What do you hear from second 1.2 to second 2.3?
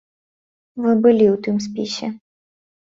ў тым спісе.